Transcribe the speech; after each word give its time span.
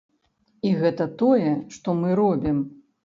І 0.67 0.71
гэта 0.79 1.07
тое, 1.21 1.51
што 1.77 1.95
мы 2.01 2.09
робім. 2.21 2.57